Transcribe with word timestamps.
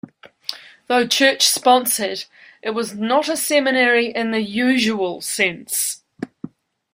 Though 0.87 1.05
church-sponsored, 1.05 2.25
it 2.63 2.69
was 2.71 2.95
not 2.95 3.29
a 3.29 3.37
seminary 3.37 4.07
in 4.07 4.31
the 4.31 4.41
usual 4.41 5.21
sense. 5.21 6.01